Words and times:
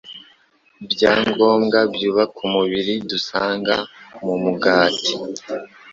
byangombwa 0.91 1.79
byubaka 1.93 2.37
umubiri 2.47 2.93
dusanga 3.09 3.75
mu 4.23 4.35
mugati 4.43 5.13